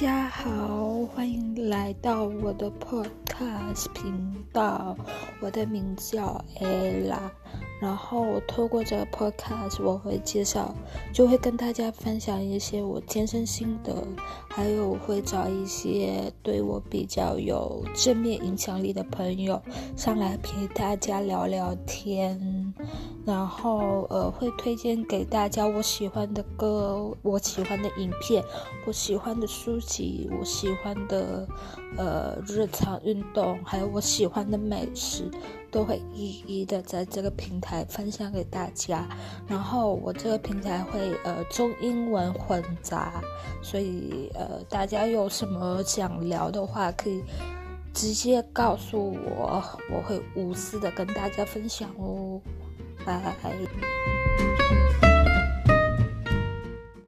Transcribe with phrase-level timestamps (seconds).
[0.00, 4.96] 家好，欢迎来到我的 podcast 频道。
[5.40, 7.18] 我的名叫 Ella，
[7.80, 10.74] 然后透过这个 podcast，我会介绍，
[11.12, 13.94] 就会跟大家分享一些我健身心得，
[14.48, 19.60] 还有我会找一些对我比较有正面影响力的朋友
[19.96, 22.74] 上来陪大家聊聊天。
[23.24, 28.42] 然后呃，会推荐给大家我喜欢的歌，我喜欢的影片，
[28.86, 31.46] 我喜欢的书籍，我喜欢的
[31.98, 35.30] 呃日常运动，还有我喜欢的美食，
[35.70, 39.06] 都会一一的在这个平台分享给大家。
[39.46, 43.22] 然后我这个平台会呃中英文混杂，
[43.62, 47.22] 所以呃大家有什么想聊的话，可以
[47.94, 52.40] 直接告诉我，我会无私的跟大家分享哦。
[53.04, 53.20] 拜。